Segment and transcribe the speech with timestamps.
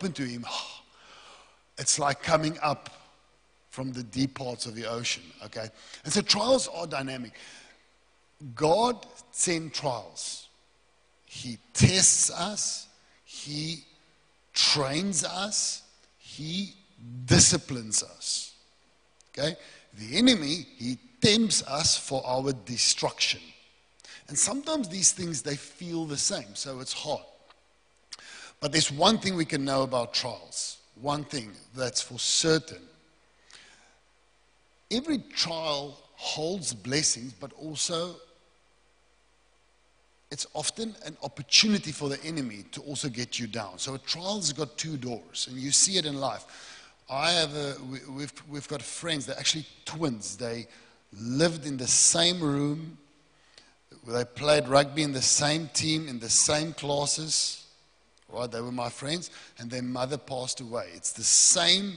[0.00, 0.46] open to Him,
[1.78, 2.90] it's like coming up
[3.68, 5.68] from the deep parts of the ocean, okay?
[6.04, 7.32] And so trials are dynamic.
[8.54, 10.48] God sends trials.
[11.26, 12.88] He tests us,
[13.24, 13.84] He
[14.54, 15.82] trains us,
[16.18, 16.74] He
[17.26, 18.54] disciplines us.
[19.38, 19.56] Okay?
[19.98, 23.40] The enemy, he tempts us for our destruction.
[24.28, 27.22] And sometimes these things, they feel the same, so it's hard.
[28.60, 30.78] But there's one thing we can know about trials.
[31.00, 32.82] One thing that's for certain.
[34.90, 38.16] Every trial holds blessings, but also
[40.30, 43.78] it's often an opportunity for the enemy to also get you down.
[43.78, 46.44] So a trial's got two doors, and you see it in life.
[47.08, 47.76] I have a,
[48.10, 50.36] we, have we've got friends, they're actually twins.
[50.36, 50.68] They
[51.12, 52.98] lived in the same room,
[54.06, 57.66] they played rugby in the same team, in the same classes.
[58.32, 60.88] Right, they were my friends, and their mother passed away.
[60.94, 61.94] It's the same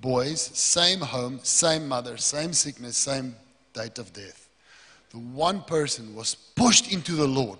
[0.00, 3.36] boys, same home, same mother, same sickness, same
[3.72, 4.48] date of death.
[5.10, 7.58] The one person was pushed into the Lord,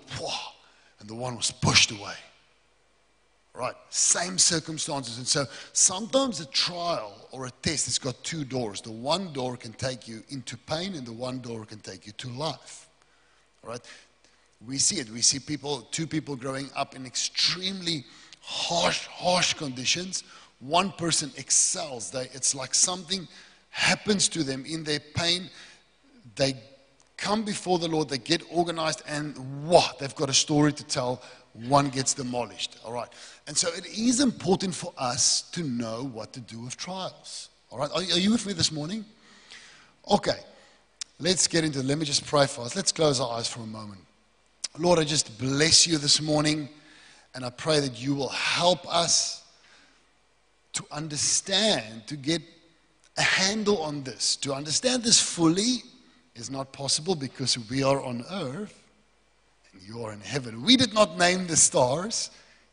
[0.99, 2.15] and the one was pushed away.
[3.53, 3.75] Right?
[3.89, 5.17] Same circumstances.
[5.17, 8.81] And so sometimes a trial or a test has got two doors.
[8.81, 12.11] The one door can take you into pain, and the one door can take you
[12.13, 12.87] to life.
[13.63, 13.81] Right?
[14.65, 15.09] We see it.
[15.09, 18.05] We see people, two people growing up in extremely
[18.41, 20.23] harsh, harsh conditions.
[20.59, 22.09] One person excels.
[22.09, 23.27] They, it's like something
[23.69, 25.49] happens to them in their pain.
[26.35, 26.55] They
[27.17, 29.99] come before the Lord, they get organized, and what?
[29.99, 31.21] They've got a story to tell.
[31.67, 32.77] One gets demolished.
[32.85, 33.09] All right.
[33.47, 37.49] And so it is important for us to know what to do with trials.
[37.71, 37.89] All right.
[37.91, 39.03] Are, are you with me this morning?
[40.09, 40.39] Okay.
[41.19, 41.81] Let's get into.
[41.81, 42.75] Let me just pray for us.
[42.75, 44.01] Let's close our eyes for a moment.
[44.79, 46.69] Lord, I just bless you this morning,
[47.33, 49.43] and I pray that you will help us
[50.73, 52.41] to understand, to get
[53.17, 55.83] a handle on this, to understand this fully
[56.35, 58.83] is not possible because we are on earth
[59.73, 60.61] and you are in heaven.
[60.61, 62.29] We did not name the stars,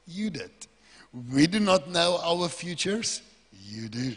[0.07, 0.51] you did.
[1.33, 3.23] We do not know our futures,
[3.67, 4.15] you do.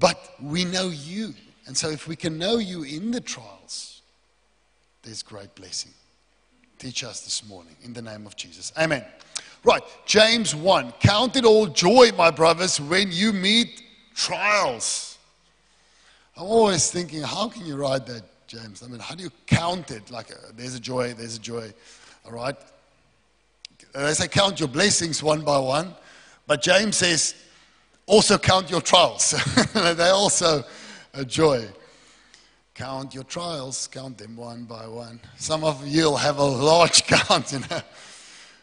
[0.00, 1.34] But we know you.
[1.66, 4.02] And so if we can know you in the trials,
[5.02, 5.92] there's great blessing.
[6.84, 8.70] Teach us this morning in the name of Jesus.
[8.76, 9.02] Amen.
[9.64, 10.92] Right, James 1.
[11.00, 13.82] Count it all joy, my brothers, when you meet
[14.14, 15.16] trials
[16.36, 18.82] I'm always thinking, how can you write that, James?
[18.82, 20.10] I mean, how do you count it?
[20.10, 21.72] Like, uh, there's a joy, there's a joy.
[22.26, 22.56] All right?
[23.94, 25.94] They say count your blessings one by one.
[26.46, 27.34] But James says,
[28.04, 29.30] also count your trials.
[29.72, 30.64] they also
[31.14, 31.66] a joy.
[32.74, 35.20] Count your trials, count them one by one.
[35.36, 37.80] Some of you will have a large count, you know.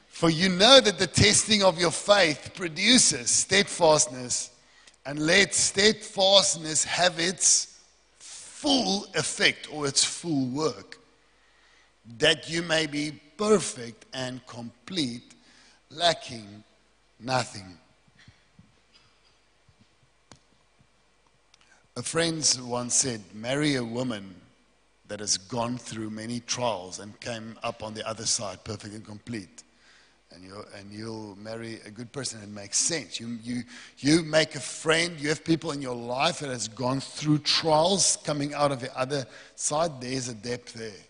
[0.10, 4.52] For you know that the testing of your faith produces steadfastness
[5.06, 7.80] and let steadfastness have its
[8.20, 11.00] full effect or its full work,
[12.20, 15.34] that you may be perfect and complete,
[15.90, 16.64] lacking
[17.20, 17.78] nothing.
[22.02, 24.34] A friend once said, Marry a woman
[25.08, 29.06] that has gone through many trials and came up on the other side perfect and
[29.06, 29.62] complete
[30.32, 32.42] and you'll, and you'll marry a good person.
[32.42, 33.20] It makes sense.
[33.20, 33.62] You, you,
[34.00, 38.18] you make a friend, you have people in your life that has gone through trials
[38.24, 40.02] coming out of the other side.
[40.02, 41.06] There's a depth there.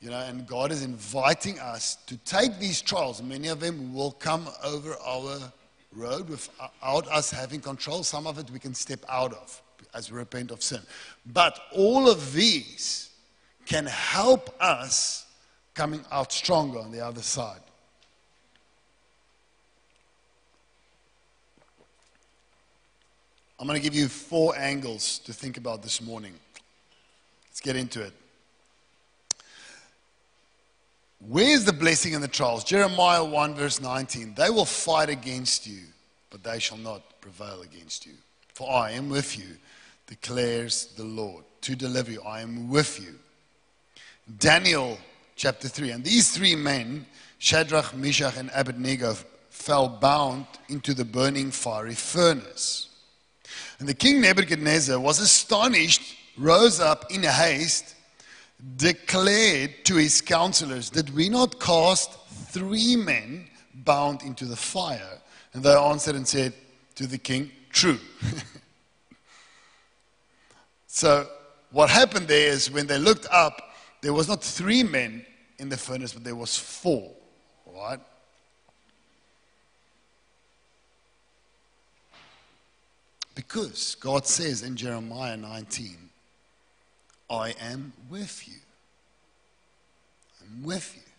[0.00, 3.22] You know, and God is inviting us to take these trials.
[3.22, 5.52] Many of them will come over our
[5.94, 8.02] road without us having control.
[8.04, 9.60] Some of it we can step out of
[9.94, 10.80] as we repent of sin.
[11.26, 13.10] But all of these
[13.66, 15.26] can help us
[15.74, 17.60] coming out stronger on the other side.
[23.58, 26.34] I'm going to give you four angles to think about this morning.
[27.48, 28.12] Let's get into it.
[31.28, 32.64] Where's the blessing in the trials?
[32.64, 34.34] Jeremiah 1, verse 19.
[34.34, 35.82] They will fight against you,
[36.30, 38.14] but they shall not prevail against you.
[38.54, 39.56] For I am with you,
[40.12, 42.20] declares the Lord, to deliver you.
[42.20, 43.14] I am with you.
[44.38, 44.98] Daniel
[45.36, 45.92] chapter 3.
[45.92, 47.06] And these three men,
[47.38, 49.16] Shadrach, Meshach, and Abednego,
[49.48, 52.90] fell bound into the burning fiery furnace.
[53.78, 56.02] And the king Nebuchadnezzar was astonished,
[56.36, 57.94] rose up in haste,
[58.76, 62.12] declared to his counselors, Did we not cast
[62.50, 65.20] three men bound into the fire?
[65.54, 66.52] And they answered and said
[66.96, 67.98] to the king, True.
[70.94, 71.26] So
[71.70, 73.72] what happened there is when they looked up,
[74.02, 75.24] there was not three men
[75.58, 77.10] in the furnace, but there was four.
[77.74, 77.98] right?
[83.34, 85.96] Because God says in Jeremiah 19,
[87.30, 88.58] I am with you.
[90.42, 91.10] I'm with you.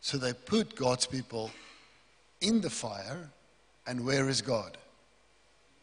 [0.00, 1.50] So they put God's people
[2.40, 3.30] in the fire,
[3.88, 4.78] and where is God?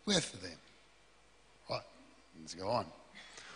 [0.05, 0.57] With them.
[2.55, 2.85] Go on.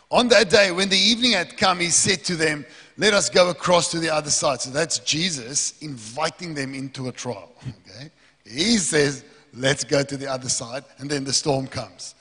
[0.10, 2.66] On that day, when the evening had come, he said to them,
[2.98, 4.60] Let us go across to the other side.
[4.60, 7.52] So that's Jesus inviting them into a trial.
[7.62, 8.12] Okay?
[8.46, 9.24] He says,
[9.54, 10.84] Let's go to the other side.
[10.98, 12.16] And then the storm comes.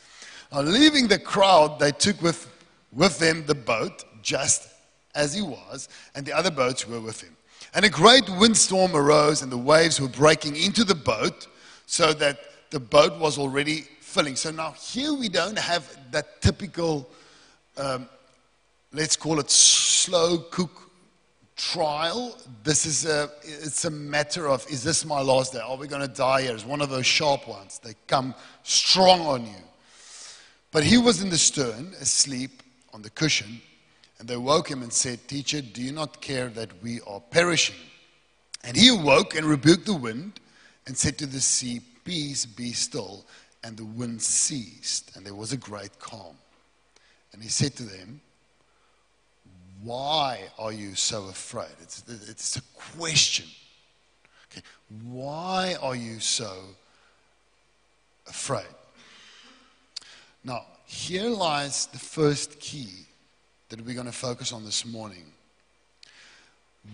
[0.53, 2.49] Now, leaving the crowd, they took with,
[2.93, 4.69] with them the boat, just
[5.15, 7.37] as he was, and the other boats were with him.
[7.75, 11.47] And a great windstorm arose, and the waves were breaking into the boat,
[11.87, 12.39] so that
[12.71, 14.35] the boat was already filling.
[14.35, 17.09] So now, here we don't have that typical,
[17.77, 18.09] um,
[18.93, 20.91] let's call it slow cook
[21.57, 22.37] trial.
[22.65, 25.61] This is a, it's a matter of, is this my last day?
[25.61, 26.55] Are we going to die here?
[26.55, 27.79] It's one of those sharp ones.
[27.79, 28.35] They come
[28.65, 29.63] strong on you.
[30.73, 33.61] But he was in the stern, asleep on the cushion,
[34.19, 37.77] and they woke him and said, Teacher, do you not care that we are perishing?
[38.65, 40.41] And he awoke and rebuked the wind
[40.87, 43.25] and said to the sea, Peace, be still.
[43.63, 46.37] And the wind ceased, and there was a great calm.
[47.33, 48.21] And he said to them,
[49.83, 51.69] Why are you so afraid?
[51.83, 52.63] It's, it's a
[52.97, 53.47] question.
[54.51, 54.63] Okay.
[55.05, 56.53] Why are you so
[58.27, 58.67] afraid?
[60.43, 63.07] Now, here lies the first key
[63.69, 65.25] that we're going to focus on this morning.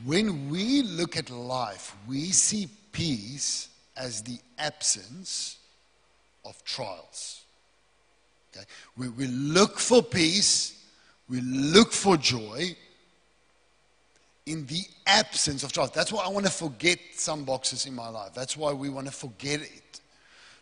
[0.04, 5.58] When we look at life, we see peace as the absence
[6.46, 7.42] of trials.
[8.54, 8.64] Okay?
[8.96, 10.84] We, we look for peace,
[11.28, 12.76] we look for joy
[14.46, 15.90] in the absence of trials.
[15.90, 18.32] That's why I want to forget some boxes in my life.
[18.32, 20.00] That's why we want to forget it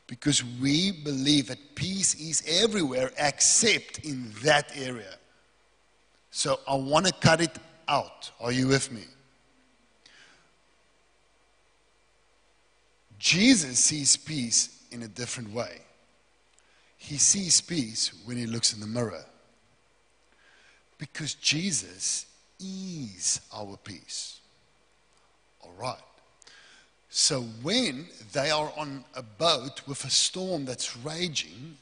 [0.07, 5.15] because we believe that peace is everywhere except in that area.
[6.31, 7.57] So I want to cut it
[7.89, 8.31] out.
[8.41, 9.05] Are you with me?
[13.19, 15.81] Jesus sees peace in a different way.
[16.97, 19.25] He sees peace when he looks in the mirror.
[20.97, 22.27] Because Jesus
[22.61, 24.41] is our peace.
[25.63, 25.99] All right.
[27.11, 31.77] So when they are on a boat with a storm that's raging,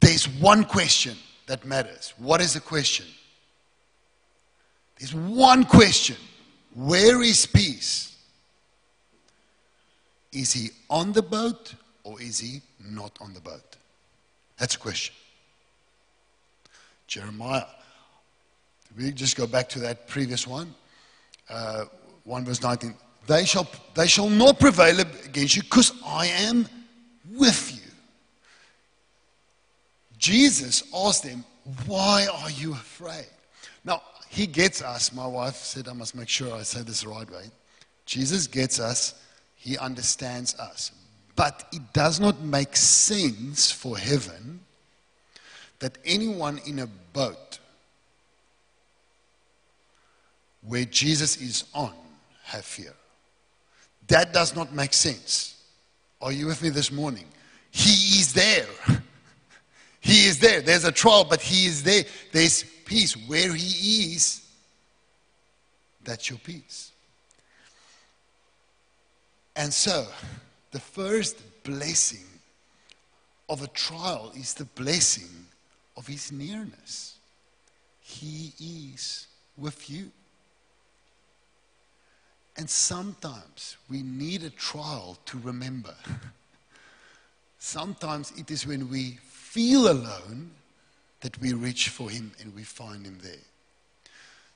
[0.00, 2.12] there's one question that matters.
[2.18, 3.06] What is the question?
[4.98, 6.16] There's one question
[6.74, 8.15] Where is peace?
[10.32, 11.74] Is he on the boat
[12.04, 13.76] or is he not on the boat?
[14.58, 15.14] That's a question.
[17.06, 17.64] Jeremiah.
[18.96, 20.74] We just go back to that previous one,
[21.50, 21.84] uh,
[22.24, 22.94] 1 verse 19
[23.26, 26.68] they shall, they shall not prevail against you because I am
[27.34, 27.90] with you.
[30.18, 31.44] Jesus asked them,
[31.86, 33.26] Why are you afraid?
[33.84, 35.12] Now, he gets us.
[35.12, 37.44] My wife said, I must make sure I say this right way.
[38.06, 39.14] Jesus gets us,
[39.66, 40.92] he understands us.
[41.34, 44.60] But it does not make sense for heaven
[45.80, 47.58] that anyone in a boat
[50.62, 51.92] where Jesus is on
[52.44, 52.94] have fear.
[54.06, 55.60] That does not make sense.
[56.22, 57.26] Are you with me this morning?
[57.72, 58.66] He is there.
[59.98, 60.60] He is there.
[60.60, 62.04] There's a trial, but He is there.
[62.30, 63.16] There's peace.
[63.26, 64.46] Where He is,
[66.04, 66.85] that's your peace.
[69.56, 70.06] And so,
[70.70, 72.26] the first blessing
[73.48, 75.46] of a trial is the blessing
[75.96, 77.16] of His nearness.
[78.00, 80.10] He is with you.
[82.58, 85.94] And sometimes we need a trial to remember.
[87.58, 90.50] sometimes it is when we feel alone
[91.20, 93.32] that we reach for Him and we find Him there.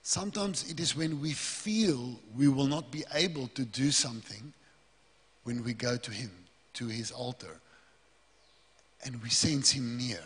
[0.03, 4.53] Sometimes it is when we feel we will not be able to do something
[5.45, 6.31] when we go to Him,
[6.75, 7.61] to His altar,
[9.05, 10.21] and we sense Him near.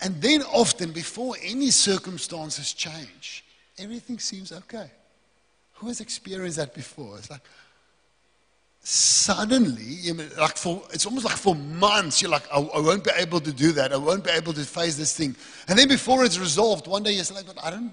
[0.00, 3.44] And then often, before any circumstances change,
[3.78, 4.90] everything seems okay.
[5.74, 7.18] Who has experienced that before?
[7.18, 7.42] It's like
[8.88, 13.40] suddenly, like for it's almost like for months, you're like, I, I, won't be able
[13.40, 13.92] to do that.
[13.92, 15.34] I won't be able to face this thing.
[15.66, 17.90] And then before it's resolved, one day you're like, but I don't.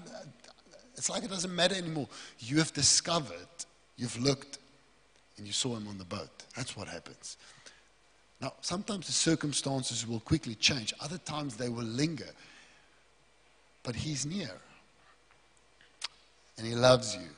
[0.96, 2.06] It's like it doesn't matter anymore.
[2.38, 3.48] You have discovered,
[3.96, 4.58] you've looked,
[5.36, 6.30] and you saw him on the boat.
[6.56, 7.36] That's what happens.
[8.40, 10.92] Now, sometimes the circumstances will quickly change.
[11.00, 12.30] Other times they will linger.
[13.82, 14.50] But he's near.
[16.58, 17.28] And he loves you.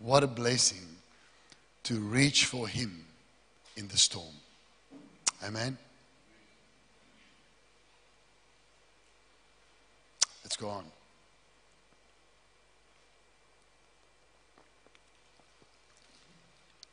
[0.00, 0.86] What a blessing
[1.84, 3.04] to reach for Him
[3.76, 4.34] in the storm.
[5.44, 5.76] Amen.
[10.42, 10.84] Let's go on.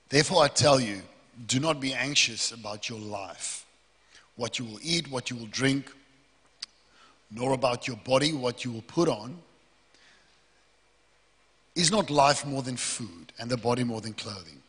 [0.09, 1.01] Therefore, I tell you,
[1.47, 3.65] do not be anxious about your life,
[4.35, 5.91] what you will eat, what you will drink,
[7.29, 9.37] nor about your body, what you will put on.
[11.75, 14.61] Is not life more than food, and the body more than clothing?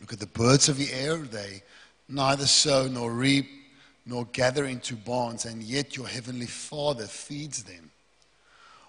[0.00, 1.62] Look at the birds of the air, they
[2.08, 3.46] neither sow nor reap
[4.06, 7.90] nor gather into barns, and yet your heavenly Father feeds them.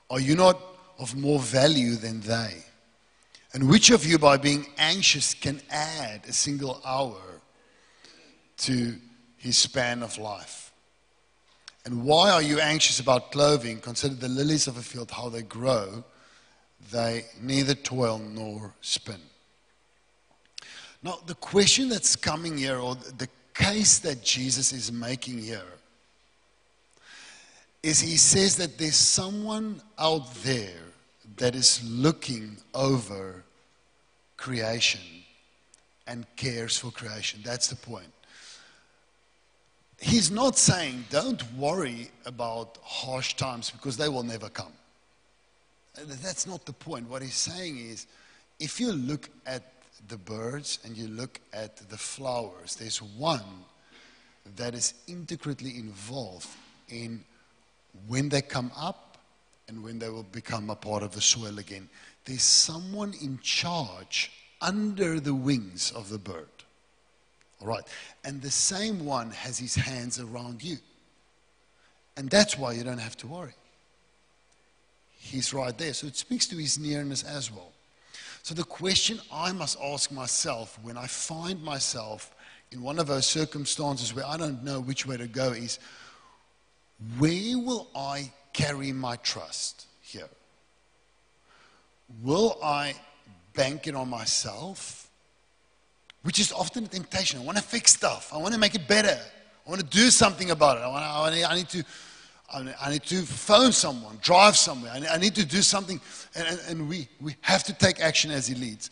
[0.10, 0.60] Are you not
[1.00, 2.64] of more value than they?
[3.54, 7.42] And which of you, by being anxious, can add a single hour
[8.58, 8.96] to
[9.38, 10.72] his span of life?
[11.86, 13.80] And why are you anxious about clothing?
[13.80, 16.04] Consider the lilies of the field, how they grow.
[16.92, 19.22] They neither toil nor spin.
[21.02, 25.62] Now, the question that's coming here, or the case that Jesus is making here,
[27.84, 30.82] is he says that there's someone out there
[31.38, 33.44] that is looking over
[34.38, 35.02] creation
[36.08, 37.42] and cares for creation.
[37.44, 38.12] That's the point.
[40.00, 44.74] He's not saying don't worry about harsh times because they will never come.
[45.96, 47.10] That's not the point.
[47.10, 48.06] What he's saying is
[48.60, 49.64] if you look at
[50.08, 53.66] the birds and you look at the flowers, there's one
[54.56, 56.48] that is intricately involved
[56.90, 57.24] in
[58.08, 59.07] when they come up
[59.68, 61.90] and when they will become a part of the soil again.
[62.26, 64.32] There's someone in charge
[64.62, 66.48] under the wings of the bird.
[67.62, 67.84] All right.
[68.24, 70.78] And the same one has his hands around you.
[72.16, 73.54] And that's why you don't have to worry.
[75.18, 75.94] He's right there.
[75.94, 77.72] So it speaks to his nearness as well.
[78.44, 82.34] So the question I must ask myself when I find myself
[82.72, 85.80] in one of those circumstances where I don't know which way to go is
[87.18, 90.28] where will I carry my trust here?
[92.24, 92.96] Will I
[93.54, 95.10] bank it on myself?
[96.24, 97.40] Which is often a temptation.
[97.40, 98.32] I want to fix stuff.
[98.34, 99.18] I want to make it better.
[99.66, 100.82] I want to do something about it.
[100.82, 101.84] I, want to, I, need, to.
[102.82, 104.92] I need to phone someone, drive somewhere.
[104.92, 106.02] I need to do something.
[106.36, 108.90] And, and, and we, we have to take action as He leads.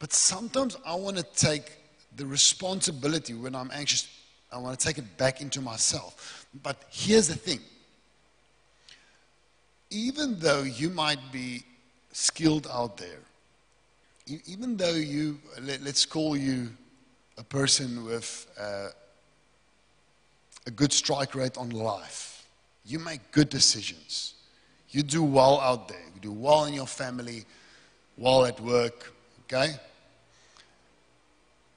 [0.00, 1.78] But sometimes I want to take
[2.16, 4.08] the responsibility when I'm anxious,
[4.52, 6.46] I want to take it back into myself.
[6.62, 7.60] But here's the thing
[9.90, 11.62] even though you might be
[12.12, 13.20] skilled out there,
[14.46, 16.70] even though you, let, us call you
[17.36, 18.88] a person with uh,
[20.66, 22.46] a good strike rate on life,
[22.86, 24.34] you make good decisions.
[24.90, 26.04] You do well out there.
[26.14, 27.44] You do well in your family,
[28.16, 29.12] well at work,
[29.44, 29.74] okay?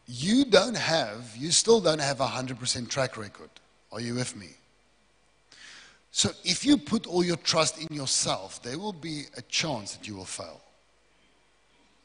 [0.08, 3.50] You don't have, you still don't have a 100% track record.
[3.92, 4.50] Are you with me?
[6.12, 10.08] So if you put all your trust in yourself, there will be a chance that
[10.08, 10.62] you will fail,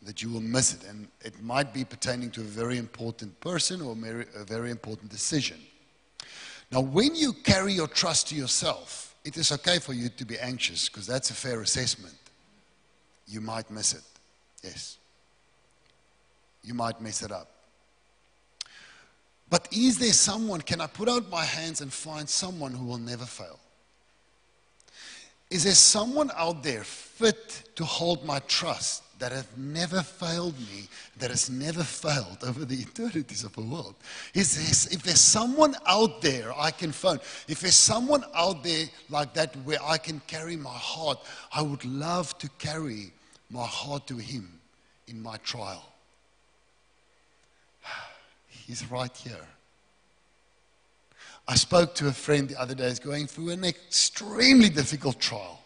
[0.03, 0.89] that you will miss it.
[0.89, 5.59] And it might be pertaining to a very important person or a very important decision.
[6.71, 10.39] Now, when you carry your trust to yourself, it is okay for you to be
[10.39, 12.15] anxious because that's a fair assessment.
[13.27, 14.03] You might miss it.
[14.63, 14.99] Yes.
[16.65, 17.49] You might mess it up.
[19.51, 22.99] But is there someone, can I put out my hands and find someone who will
[22.99, 23.59] never fail?
[25.53, 30.89] Is there someone out there fit to hold my trust that has never failed me,
[31.19, 33.95] that has never failed over the eternities of the world?
[34.33, 38.87] Is there, if there's someone out there I can phone, if there's someone out there
[39.11, 41.19] like that where I can carry my heart,
[41.55, 43.13] I would love to carry
[43.51, 44.59] my heart to Him
[45.07, 45.85] in my trial.
[48.49, 49.47] He's right here.
[51.49, 55.61] I spoke to a friend the other day who's going through an extremely difficult trial.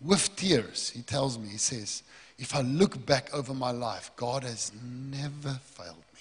[0.00, 2.02] With tears, he tells me, he says,
[2.38, 6.20] if I look back over my life, God has never failed me.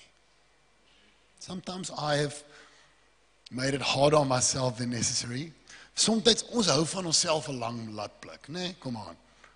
[1.39, 2.43] Sometimes I have
[3.51, 5.53] made it harder on myself than necessary.
[5.95, 8.75] Sometimes ons hou van onsself 'n lang latplek, né?
[8.79, 9.15] Come on.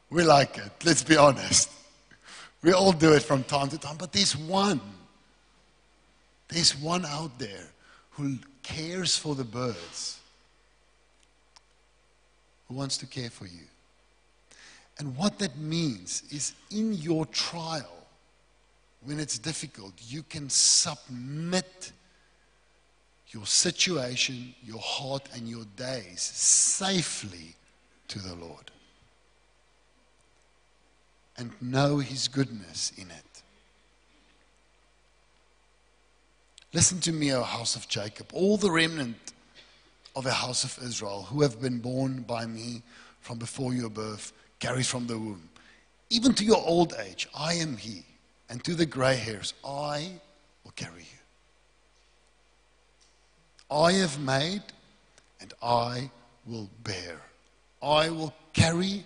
[0.09, 0.71] We like it.
[0.83, 1.69] Let's be honest.
[2.61, 4.81] We all do it from time to time, but there's one
[6.53, 7.67] there's one out there
[8.11, 10.19] who cares for the birds,
[12.67, 13.67] who wants to care for you.
[14.99, 18.07] And what that means is in your trial,
[19.03, 21.91] when it's difficult, you can submit
[23.29, 27.55] your situation, your heart, and your days safely
[28.07, 28.71] to the Lord
[31.37, 33.32] and know His goodness in it.
[36.73, 39.33] Listen to me, O house of Jacob, all the remnant
[40.15, 42.81] of a house of Israel who have been born by me
[43.21, 45.49] from before your birth, carried from the womb.
[46.09, 48.03] Even to your old age, I am he,
[48.49, 50.11] and to the gray hairs, I
[50.63, 51.19] will carry you.
[53.71, 54.63] I have made,
[55.41, 56.09] and I
[56.45, 57.21] will bear.
[57.81, 59.03] I will carry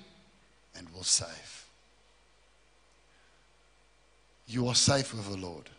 [0.75, 1.65] and will save.
[4.47, 5.69] You are safe with the Lord,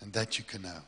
[0.00, 0.82] and that you can know.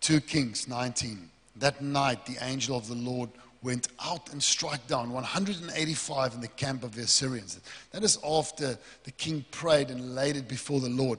[0.00, 1.28] 2 Kings 19.
[1.56, 3.28] That night, the angel of the Lord
[3.62, 7.60] went out and struck down 185 in the camp of the Assyrians.
[7.92, 11.18] That is after the king prayed and laid it before the Lord.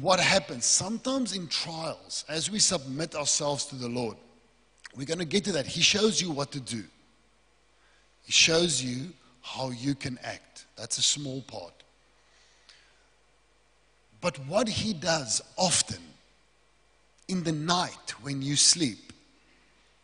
[0.00, 0.64] What happens?
[0.64, 4.16] Sometimes in trials, as we submit ourselves to the Lord,
[4.96, 5.66] we're going to get to that.
[5.66, 6.84] He shows you what to do,
[8.24, 9.12] He shows you
[9.42, 10.66] how you can act.
[10.76, 11.77] That's a small part.
[14.20, 15.98] But what He does often
[17.28, 19.12] in the night when you sleep,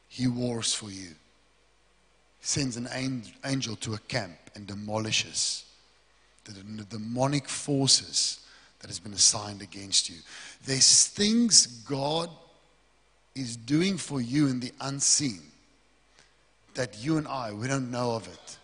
[0.09, 1.09] he wars for you.
[2.41, 2.89] Sends an
[3.45, 5.65] angel to a camp and demolishes
[6.45, 6.53] the
[6.85, 8.41] demonic forces
[8.81, 10.17] that has been assigned against you.
[10.67, 12.29] There's things God
[13.35, 15.41] is doing for you in the unseen
[16.75, 18.59] that you and I, we don't know of it.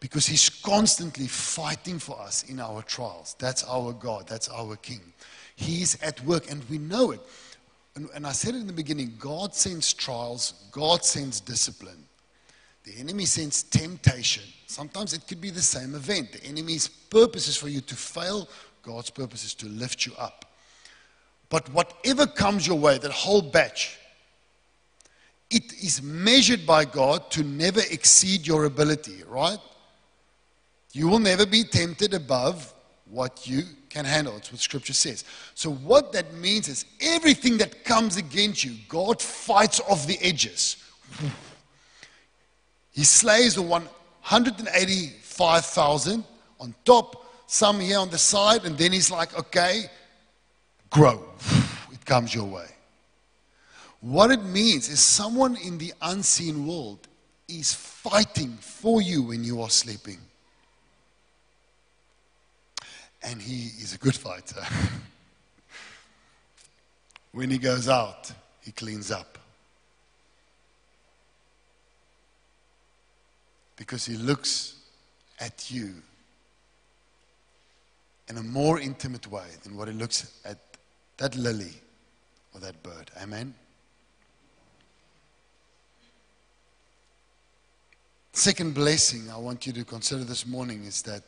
[0.00, 3.34] Because he's constantly fighting for us in our trials.
[3.38, 5.00] That's our God, that's our King.
[5.56, 7.20] He's at work, and we know it.
[7.96, 12.04] And, and I said it in the beginning God sends trials, God sends discipline.
[12.84, 14.44] The enemy sends temptation.
[14.66, 16.32] Sometimes it could be the same event.
[16.32, 18.48] The enemy's purpose is for you to fail,
[18.82, 20.44] God's purpose is to lift you up.
[21.50, 23.98] But whatever comes your way, that whole batch,
[25.50, 29.58] it is measured by God to never exceed your ability, right?
[30.92, 32.72] You will never be tempted above
[33.10, 34.36] what you can handle.
[34.36, 35.24] It's what Scripture says.
[35.54, 40.76] So, what that means is everything that comes against you, God fights off the edges.
[42.92, 46.24] He slays the 185,000
[46.58, 49.84] on top, some here on the side, and then He's like, okay,
[50.90, 51.22] grow.
[51.92, 52.66] It comes your way.
[54.00, 57.06] What it means is someone in the unseen world
[57.48, 60.18] is fighting for you when you are sleeping
[63.22, 64.60] and he is a good fighter.
[67.32, 69.38] when he goes out, he cleans up.
[73.76, 74.74] Because he looks
[75.40, 75.94] at you
[78.28, 80.58] in a more intimate way than what he looks at
[81.16, 81.72] that lily
[82.54, 83.10] or that bird.
[83.22, 83.54] Amen?
[88.32, 91.22] Second blessing I want you to consider this morning is that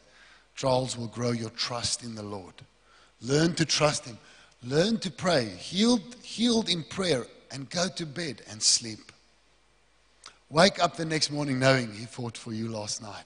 [0.61, 2.53] trials will grow your trust in the Lord.
[3.23, 4.19] Learn to trust Him.
[4.63, 9.11] Learn to pray, healed, healed in prayer, and go to bed and sleep.
[10.51, 13.25] Wake up the next morning knowing He fought for you last night.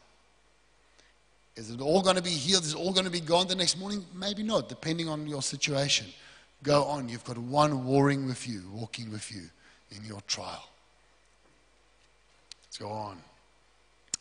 [1.56, 2.62] Is it all going to be healed?
[2.62, 4.04] Is it all going to be gone the next morning?
[4.14, 6.06] Maybe not, depending on your situation.
[6.62, 7.08] Go on.
[7.08, 9.42] You've got one warring with you, walking with you
[9.90, 10.68] in your trial.
[12.64, 13.18] Let's go on.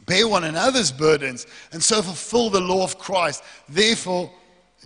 [0.05, 3.43] Bear one another's burdens and so fulfill the law of Christ.
[3.69, 4.31] Therefore,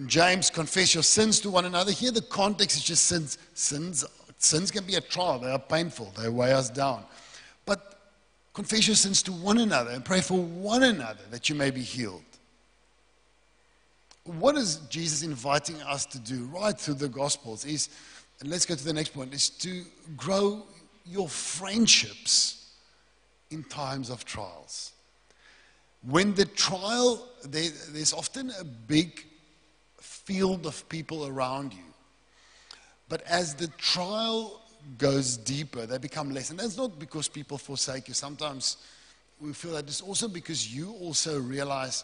[0.06, 1.92] James, confess your sins to one another.
[1.92, 3.38] Here, the context is just sins.
[3.54, 4.06] Sins,
[4.38, 7.04] sins can be a trial, they are painful, they weigh us down.
[7.66, 8.00] But
[8.54, 11.82] confess your sins to one another and pray for one another that you may be
[11.82, 12.22] healed.
[14.26, 17.66] What is Jesus inviting us to do right through the Gospels?
[17.66, 17.90] Is,
[18.40, 19.84] and let's go to the next point, is to
[20.16, 20.64] grow
[21.06, 22.74] your friendships
[23.50, 24.92] in times of trials.
[26.04, 29.26] When the trial, there, there's often a big
[30.00, 31.80] field of people around you.
[33.10, 34.62] But as the trial
[34.98, 36.50] goes deeper, they become less.
[36.50, 38.14] And that's not because people forsake you.
[38.14, 38.78] Sometimes
[39.40, 42.04] we feel that it's also because you also realize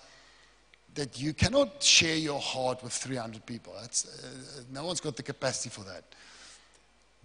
[0.96, 3.74] that you cannot share your heart with 300 people.
[3.82, 6.04] That's, uh, no one's got the capacity for that.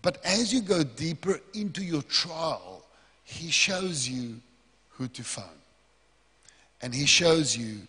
[0.00, 2.84] But as you go deeper into your trial,
[3.24, 4.40] he shows you
[4.90, 5.44] who to phone
[6.80, 7.80] and He shows you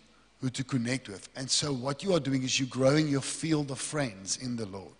[0.41, 1.29] who to connect with.
[1.35, 4.65] And so, what you are doing is you're growing your field of friends in the
[4.65, 4.93] Lord.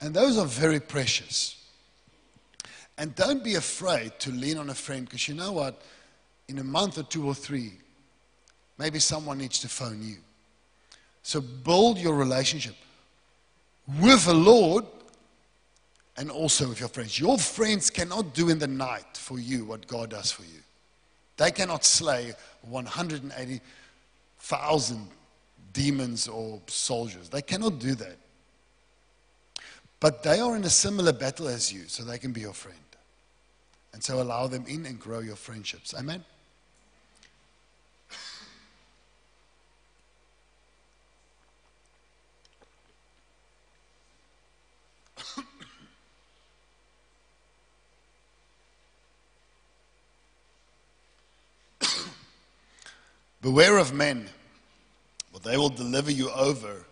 [0.00, 1.64] And those are very precious.
[2.98, 5.80] And don't be afraid to lean on a friend because you know what?
[6.48, 7.72] In a month or two or three,
[8.78, 10.16] maybe someone needs to phone you.
[11.22, 12.74] So, build your relationship
[14.00, 14.84] with the Lord
[16.16, 17.20] and also with your friends.
[17.20, 20.60] Your friends cannot do in the night for you what God does for you.
[21.36, 25.08] They cannot slay 180,000
[25.72, 27.28] demons or soldiers.
[27.28, 28.16] They cannot do that.
[30.00, 32.78] But they are in a similar battle as you, so they can be your friend.
[33.92, 35.94] And so allow them in and grow your friendships.
[35.94, 36.24] Amen?
[53.46, 54.26] Beware of men,
[55.32, 56.84] for they will deliver you over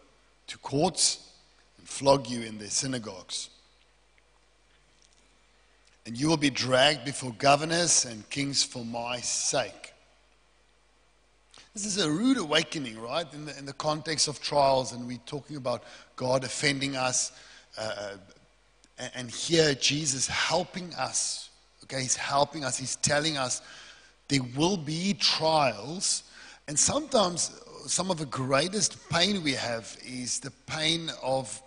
[0.47, 1.33] to courts
[1.79, 3.51] and flog you in their synagogues.
[6.07, 9.95] And you will be dragged before governors and kings for my sake.
[11.73, 13.27] This is a rude awakening, right?
[13.35, 15.83] In the, in the context of trials, and we're talking about
[16.15, 17.33] God offending us.
[17.77, 18.11] Uh,
[19.17, 21.51] and here, Jesus helping us.
[21.83, 22.79] Okay, He's helping us.
[22.79, 23.61] He's telling us
[24.29, 26.23] there will be trials
[26.69, 31.61] and sometimes some of the greatest pain we have is the pain of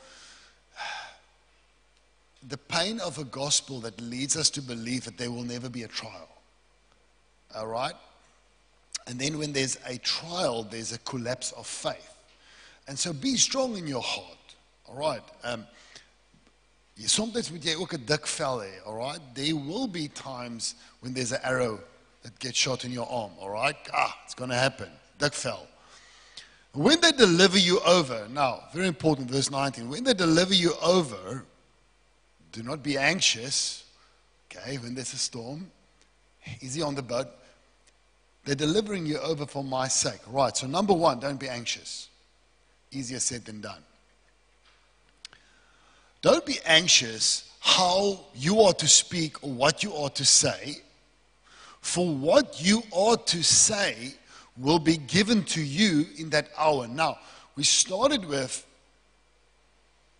[2.47, 5.83] the pain of a gospel that leads us to believe that there will never be
[5.83, 6.29] a trial.
[7.55, 7.93] All right?
[9.07, 12.13] And then when there's a trial, there's a collapse of faith.
[12.87, 14.37] And so be strong in your heart.
[14.87, 15.21] All right?
[15.43, 15.65] Um,
[17.05, 19.21] soms moet jy ook 'n dik vel hê, all right?
[19.35, 21.79] There will be times when there's an arrow
[22.27, 23.77] that gets shot in your arm, all right?
[23.93, 24.89] Ah, it's going to happen.
[25.19, 25.65] That fell.
[26.73, 29.89] When they deliver you over, now, very important, verse 19.
[29.89, 31.45] When they deliver you over,
[32.51, 33.85] do not be anxious.
[34.51, 35.71] Okay, when there's a storm,
[36.59, 37.29] easy on the boat.
[38.43, 40.19] They're delivering you over for my sake.
[40.27, 42.09] Right, so number one, don't be anxious.
[42.91, 43.81] Easier said than done.
[46.21, 50.81] Don't be anxious how you ought to speak or what you ought to say
[51.81, 54.13] for what you ought to say
[54.57, 56.87] will be given to you in that hour.
[56.87, 57.19] Now,
[57.55, 58.65] we started with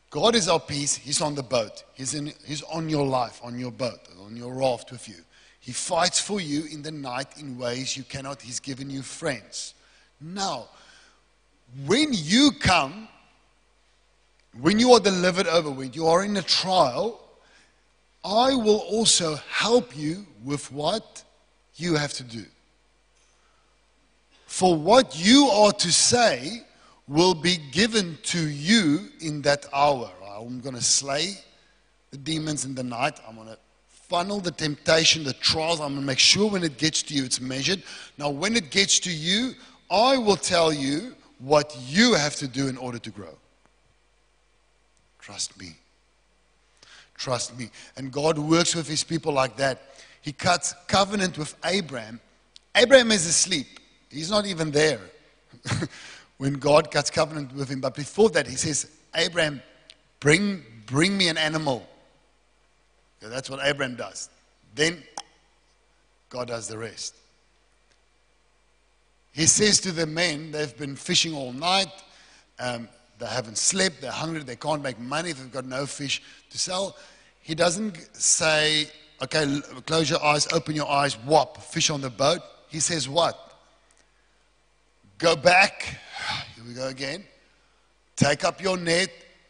[0.10, 0.96] God is our peace.
[0.96, 1.84] He's on the boat.
[1.93, 5.15] He's, in, he's on your life, on your boat, on your raft with you.
[5.60, 8.41] He fights for you in the night in ways you cannot.
[8.41, 9.74] He's given you friends.
[10.22, 10.70] Now,
[11.86, 13.10] when you come,
[14.62, 17.20] when you are delivered over, when you are in a trial,
[18.24, 21.24] I will also help you with what?
[21.78, 22.44] You have to do.
[24.46, 26.63] For what you are to say
[27.08, 30.12] will be given to you in that hour.
[30.38, 31.34] I'm going to slay
[32.12, 33.20] the demons in the night.
[33.28, 33.58] I'm going to
[33.90, 35.80] funnel the temptation, the trials.
[35.80, 37.84] I'm going to make sure when it gets to you, it's measured.
[38.18, 39.54] Now, when it gets to you,
[39.90, 43.36] I will tell you what you have to do in order to grow.
[45.20, 45.76] Trust me.
[47.16, 47.70] Trust me.
[47.96, 49.82] And God works with his people like that
[50.28, 52.20] he cuts covenant with Abraham.
[52.76, 53.80] Abraham is asleep.
[54.10, 55.00] He's not even there
[56.38, 57.80] when God cuts covenant with him.
[57.80, 59.62] But before that, he says, Abraham,
[60.20, 61.88] bring, bring me an animal.
[63.22, 64.30] Yeah, that's what Abraham does.
[64.76, 65.02] Then
[66.28, 67.16] God does the rest.
[69.32, 72.04] He says to the men, they've been fishing all night.
[72.60, 74.02] Um, they haven't slept.
[74.02, 74.44] They're hungry.
[74.44, 75.32] They can't make money.
[75.32, 76.98] They've got no fish to sell.
[77.42, 78.90] He doesn't say,
[79.21, 82.41] Okay, close your eyes, open your eyes, whop, fish on the boat.
[82.67, 83.36] He says, What?
[85.17, 85.97] Go back.
[86.56, 87.23] Here we go again.
[88.15, 89.10] Take up your net,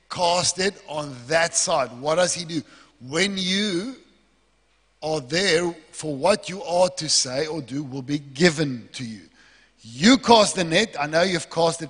[0.09, 1.89] cast it on that side.
[1.99, 2.61] What does he do?
[3.01, 3.95] When you
[5.03, 9.21] are there for what you are to say or do will be given to you.
[9.81, 10.95] You cast the net.
[10.99, 11.89] I know you've cast it.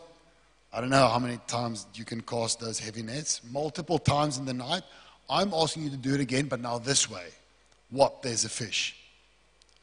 [0.73, 3.41] I don't know how many times you can cast those heavy nets.
[3.51, 4.83] Multiple times in the night.
[5.29, 7.25] I'm asking you to do it again, but now this way.
[7.89, 8.21] What?
[8.21, 8.95] There's a fish.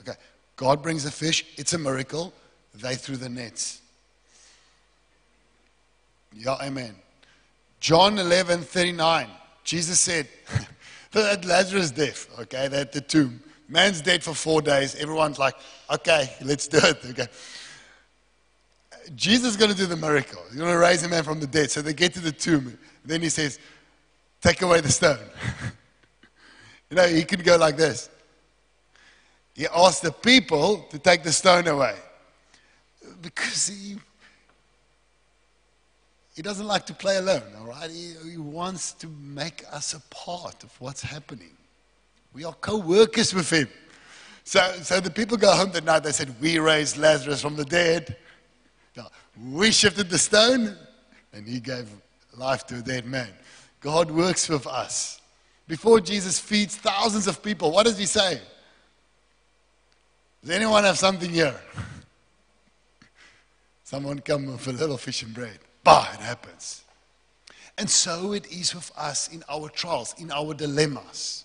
[0.01, 0.19] Okay.
[0.57, 1.45] God brings a fish.
[1.57, 2.33] It's a miracle.
[2.75, 3.81] They threw the nets.
[6.33, 6.95] Yeah, amen.
[7.81, 9.29] John 11, 39.
[9.63, 10.29] Jesus said,
[11.13, 13.41] that Lazarus death, okay, they're at the tomb.
[13.69, 14.95] Man's dead for four days.
[14.97, 15.55] Everyone's like,
[15.91, 16.99] okay, let's do it.
[17.11, 17.27] Okay.
[19.15, 20.43] Jesus is going to do the miracle.
[20.49, 21.71] He's going to raise a man from the dead.
[21.71, 22.79] So they get to the tomb.
[23.05, 23.59] Then he says,
[24.43, 25.19] take away the stone.
[26.95, 28.09] You know, he could go like this.
[29.53, 31.97] He asked the people to take the stone away
[33.21, 33.97] because he,
[36.37, 37.91] he doesn't like to play alone, all right?
[37.91, 41.51] He, he wants to make us a part of what's happening.
[42.33, 43.69] We are co workers with him.
[44.45, 47.65] So, so the people go home that night, they said, We raised Lazarus from the
[47.65, 48.17] dead.
[49.43, 50.77] We shifted the stone,
[51.33, 51.89] and he gave
[52.37, 53.31] life to a dead man.
[53.81, 55.21] God works with us.
[55.67, 58.41] Before Jesus feeds thousands of people, what does he say?
[60.43, 61.59] Does anyone have something here?
[63.85, 65.59] Someone come with a little fish and bread.
[65.83, 66.83] Bah, it happens.
[67.79, 71.45] And so it is with us in our trials, in our dilemmas.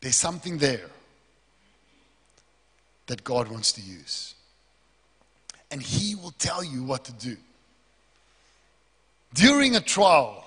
[0.00, 0.90] There's something there
[3.06, 4.34] that God wants to use.
[5.70, 7.36] And He will tell you what to do.
[9.34, 10.43] During a trial,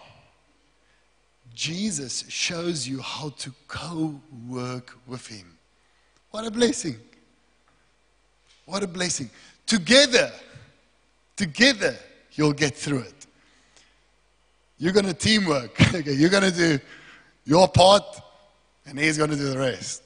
[1.53, 5.57] Jesus shows you how to co work with Him.
[6.31, 6.97] What a blessing!
[8.65, 9.29] What a blessing.
[9.65, 10.31] Together,
[11.35, 11.95] together,
[12.33, 13.25] you'll get through it.
[14.77, 15.79] You're going to teamwork.
[15.95, 16.79] okay, you're going to do
[17.45, 18.03] your part,
[18.85, 20.03] and he's going to do the rest.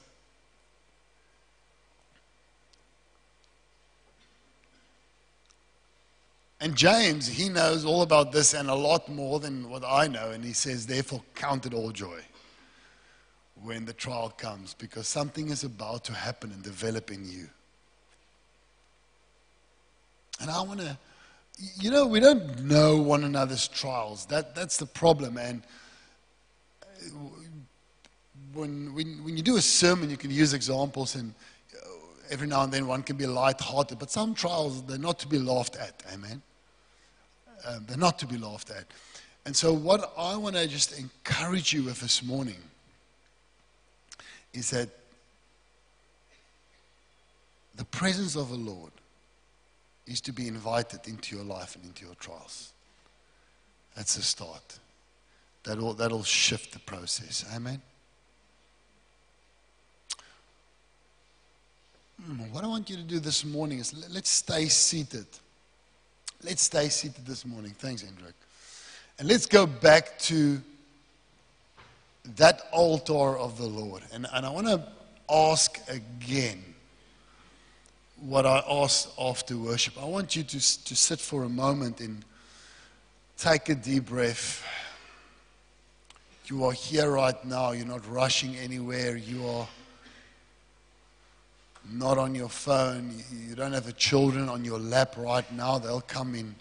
[6.61, 10.29] And James, he knows all about this and a lot more than what I know.
[10.29, 12.19] And he says, therefore, count it all joy
[13.63, 17.49] when the trial comes because something is about to happen and develop in you.
[20.39, 20.97] And I want to,
[21.79, 24.27] you know, we don't know one another's trials.
[24.27, 25.37] That, that's the problem.
[25.37, 25.63] And
[26.83, 27.09] uh,
[28.53, 31.33] when, when, when you do a sermon, you can use examples, and
[31.75, 31.87] uh,
[32.29, 33.97] every now and then one can be light-hearted.
[33.97, 36.03] But some trials, they're not to be laughed at.
[36.13, 36.41] Amen.
[37.65, 38.85] Um, they're not to be laughed at.
[39.45, 42.57] And so, what I want to just encourage you with this morning
[44.53, 44.89] is that
[47.75, 48.91] the presence of the Lord
[50.05, 52.73] is to be invited into your life and into your trials.
[53.95, 54.79] That's the start.
[55.63, 57.45] That'll, that'll shift the process.
[57.55, 57.81] Amen.
[62.23, 65.25] Hmm, what I want you to do this morning is let's stay seated.
[66.43, 67.71] Let's stay seated this morning.
[67.77, 68.33] Thanks, Hendrik.
[69.19, 70.59] And let's go back to
[72.37, 74.01] that altar of the Lord.
[74.11, 74.83] And, and I want to
[75.29, 76.63] ask again
[78.19, 80.01] what I asked after worship.
[80.01, 82.23] I want you to, to sit for a moment and
[83.37, 84.65] take a deep breath.
[86.45, 87.71] You are here right now.
[87.71, 89.15] You're not rushing anywhere.
[89.15, 89.67] You are
[91.89, 93.13] not on your phone.
[93.47, 95.77] You don't have the children on your lap right now.
[95.77, 96.55] They'll come in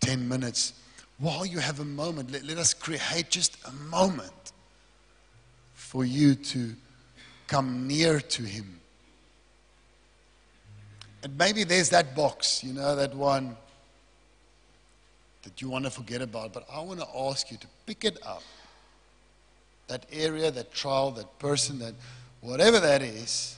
[0.00, 0.74] 10 minutes.
[1.18, 4.52] While you have a moment, let, let us create just a moment
[5.74, 6.74] for you to
[7.46, 8.80] come near to Him.
[11.22, 13.56] And maybe there's that box, you know, that one
[15.42, 16.52] that you want to forget about.
[16.52, 18.42] But I want to ask you to pick it up.
[19.88, 21.94] That area, that trial, that person, that
[22.40, 23.56] whatever that is,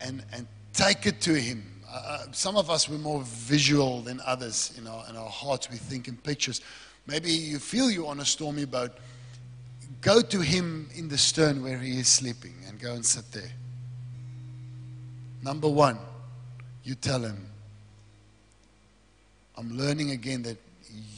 [0.00, 1.64] and, and take it to Him.
[1.88, 5.70] Uh, uh, some of us, we're more visual than others in our, in our hearts.
[5.70, 6.60] We think in pictures.
[7.06, 8.92] Maybe you feel you're on a stormy boat.
[10.00, 13.50] Go to Him in the stern where He is sleeping and go and sit there.
[15.42, 15.98] Number one,
[16.82, 17.46] you tell Him,
[19.56, 20.58] I'm learning again that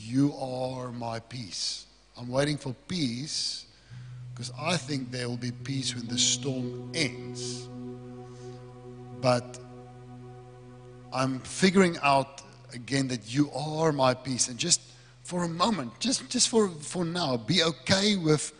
[0.02, 1.86] you are my peace.
[2.16, 3.66] I'm waiting for peace
[4.32, 7.68] because I think there will be peace when the storm ends.
[9.20, 9.58] But
[11.12, 14.48] I'm figuring out again that you are my peace.
[14.48, 14.80] And just
[15.22, 18.52] for a moment, just, just for, for now, be okay with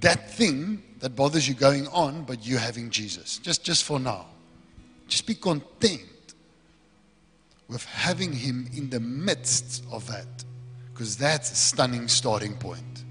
[0.00, 3.38] that thing that bothers you going on, but you having Jesus.
[3.38, 4.26] Just, just for now.
[5.08, 6.02] Just be content
[7.68, 10.26] with having Him in the midst of that,
[10.92, 13.04] because that's a stunning starting point.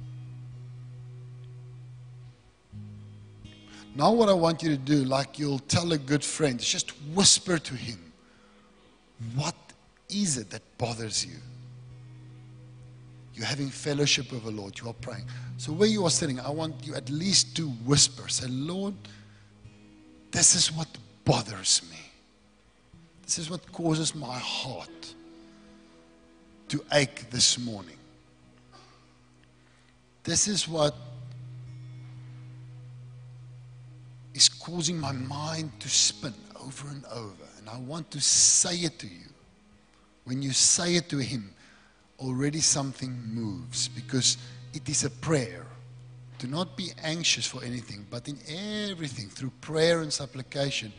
[3.95, 6.91] Now, what I want you to do, like you'll tell a good friend, is just
[7.13, 8.12] whisper to him,
[9.36, 9.55] What
[10.10, 11.38] is it that bothers you?
[13.34, 15.25] You're having fellowship with the Lord, you are praying.
[15.58, 18.95] So, where you are sitting, I want you at least to whisper, say, Lord,
[20.31, 20.88] this is what
[21.23, 21.97] bothers me.
[23.23, 25.13] This is what causes my heart
[26.67, 27.97] to ache this morning.
[30.23, 30.95] This is what
[34.36, 37.45] is causing my mind to spin over and over.
[37.58, 39.30] And I want to say it to you.
[40.26, 41.54] When you say it to Him,
[42.19, 44.38] already something moves because
[44.74, 45.65] it is a prayer.
[46.38, 48.38] Do not be anxious for anything, but in
[48.89, 50.91] everything, through prayer and supplication,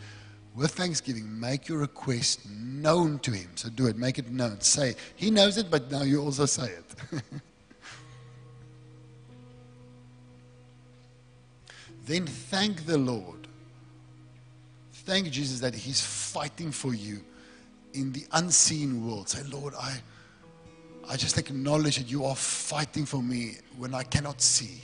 [0.55, 3.51] with thanksgiving, make your request known to Him.
[3.57, 4.62] So do it, make it known.
[4.62, 4.94] Say.
[5.14, 7.22] He knows it, but now you also say it.
[12.07, 13.49] then thank the Lord.
[14.92, 17.21] Thank Jesus that He's fighting for you
[17.95, 19.29] in the unseen world.
[19.29, 19.99] Say, Lord, I,
[21.09, 24.81] I just acknowledge that you are fighting for me when I cannot see,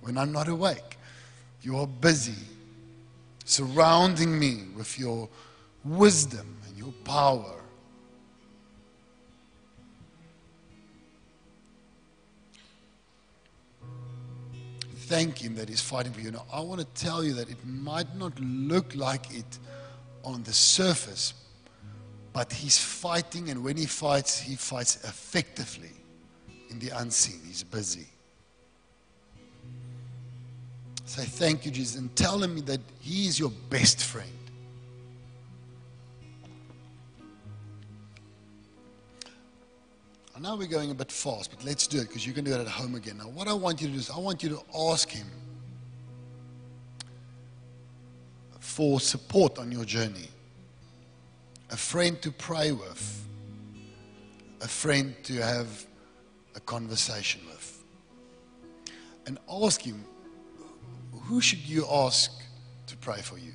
[0.00, 0.98] when I'm not awake.
[1.62, 2.34] You are busy
[3.44, 5.28] surrounding me with your
[5.84, 7.59] wisdom and your power.
[15.10, 16.30] Thank Him that He's fighting for you.
[16.30, 19.58] Now, I want to tell you that it might not look like it
[20.22, 21.34] on the surface,
[22.32, 25.90] but He's fighting, and when He fights, He fights effectively
[26.70, 27.40] in the unseen.
[27.44, 28.06] He's busy.
[31.06, 34.30] Say thank you, Jesus, and tell him that he is your best friend.
[40.40, 42.54] I know we're going a bit fast, but let's do it because you can do
[42.54, 43.18] it at home again.
[43.18, 45.26] Now, what I want you to do is I want you to ask him
[48.58, 50.28] for support on your journey,
[51.68, 53.22] a friend to pray with,
[54.62, 55.84] a friend to have
[56.54, 57.84] a conversation with,
[59.26, 60.02] and ask him
[61.12, 62.32] who should you ask
[62.86, 63.52] to pray for you?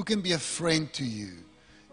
[0.00, 1.28] Who can be a friend to you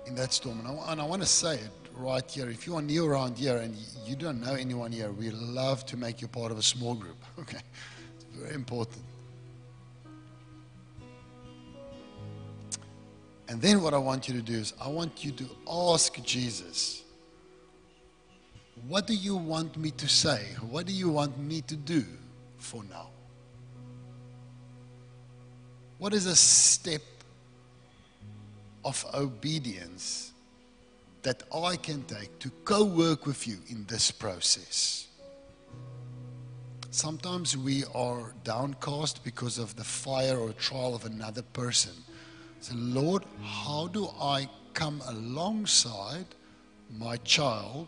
[0.05, 0.59] in that storm?
[0.59, 2.49] And I, and I want to say it right here.
[2.49, 5.97] If you are new around here and you don't know anyone here, we love to
[5.97, 7.17] make you part of a small group.
[7.41, 7.57] Okay?
[8.15, 9.03] It's very important.
[13.49, 17.03] And then what I want you to do is I want you to ask Jesus
[18.87, 20.45] what do you want me to say?
[20.69, 22.05] What do you want me to do
[22.57, 23.09] for now?
[25.97, 27.01] What is a step
[28.87, 30.31] of obedience
[31.21, 35.07] that I can take to co work with you in this process?
[36.89, 41.93] Sometimes we are downcast because of the fire or trial of another person.
[42.61, 46.25] So, Lord, how do I come alongside
[46.89, 47.87] my child?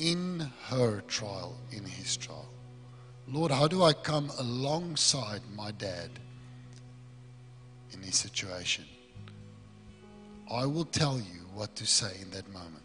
[0.00, 2.48] in her trial, in his trial.
[3.28, 6.10] Lord, how do I come alongside my dad
[8.02, 8.84] in situation?
[10.50, 12.82] I will tell you what to say in that moment.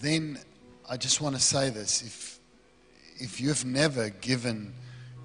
[0.00, 0.38] Then
[0.88, 2.02] I just want to say this.
[2.02, 2.38] If,
[3.16, 4.72] if you've never given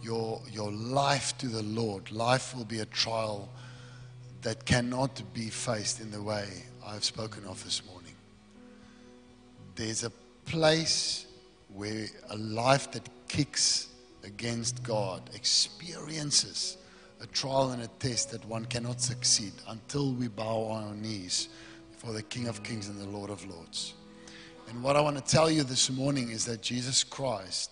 [0.02, 3.50] your, your life to the Lord, life will be a trial
[4.42, 6.48] that cannot be faced in the way
[6.86, 8.14] I've spoken of this morning.
[9.76, 10.12] There's a
[10.46, 11.28] place
[11.74, 13.90] where a life that kicks
[14.24, 16.78] against God experiences
[17.22, 21.50] a trial and a test that one cannot succeed until we bow on our knees
[21.92, 23.94] before the King of Kings and the Lord of Lords.
[24.70, 27.72] And what I want to tell you this morning is that Jesus Christ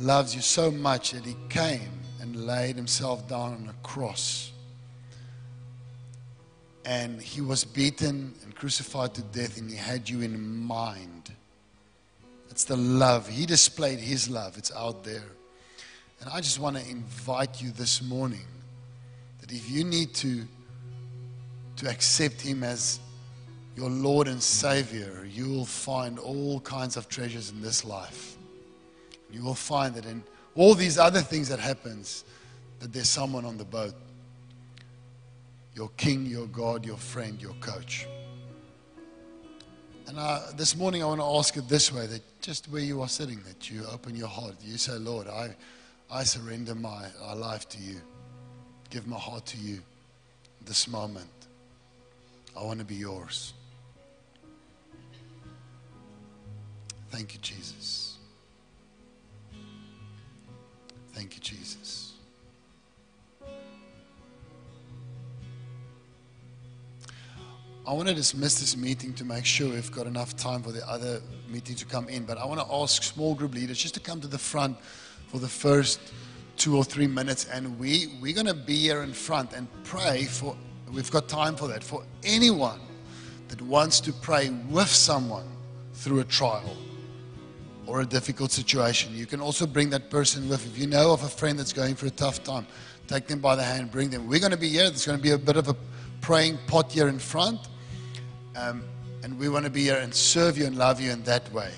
[0.00, 1.88] loves you so much that he came
[2.20, 4.52] and laid himself down on a cross.
[6.88, 11.30] And he was beaten and crucified to death, and he had you in mind.
[12.48, 13.28] It's the love.
[13.28, 15.26] He displayed his love, it's out there.
[16.22, 18.46] And I just want to invite you this morning
[19.42, 20.46] that if you need to,
[21.76, 23.00] to accept him as
[23.76, 28.38] your Lord and Savior, you will find all kinds of treasures in this life.
[29.30, 30.22] You will find that in
[30.54, 32.24] all these other things that happens,
[32.80, 33.92] that there's someone on the boat.
[35.78, 38.04] Your king, your God, your friend, your coach.
[40.08, 43.00] And uh, this morning I want to ask it this way, that just where you
[43.00, 44.56] are sitting, that you open your heart.
[44.60, 45.54] You say, Lord, I,
[46.10, 48.00] I surrender my, my life to you.
[48.90, 49.78] Give my heart to you
[50.66, 51.30] this moment.
[52.58, 53.52] I want to be yours.
[57.10, 58.16] Thank you, Jesus.
[61.12, 62.14] Thank you, Jesus.
[67.88, 70.86] I want to dismiss this meeting to make sure we've got enough time for the
[70.86, 72.24] other meeting to come in.
[72.24, 74.76] But I want to ask small group leaders just to come to the front
[75.28, 75.98] for the first
[76.58, 77.46] two or three minutes.
[77.46, 80.54] And we, we're going to be here in front and pray for,
[80.92, 82.78] we've got time for that, for anyone
[83.48, 85.46] that wants to pray with someone
[85.94, 86.76] through a trial
[87.86, 89.14] or a difficult situation.
[89.14, 90.66] You can also bring that person with.
[90.66, 92.66] If you know of a friend that's going through a tough time,
[93.06, 94.28] take them by the hand, bring them.
[94.28, 94.90] We're going to be here.
[94.90, 95.76] There's going to be a bit of a
[96.20, 97.60] praying pot here in front.
[98.58, 98.82] Um,
[99.22, 101.70] and we want to be here and serve you and love you in that way.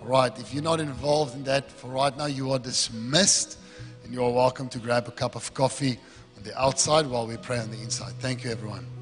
[0.00, 0.36] All right.
[0.38, 3.58] If you're not involved in that for right now, you are dismissed.
[4.02, 5.98] And you are welcome to grab a cup of coffee
[6.36, 8.14] on the outside while we pray on the inside.
[8.18, 9.01] Thank you, everyone.